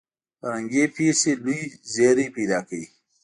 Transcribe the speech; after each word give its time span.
فرهنګي 0.39 0.83
پېښې 0.95 1.31
لوی 1.43 1.61
زیری 1.93 2.27
پیدا 2.35 2.59
کوي. 2.67 2.85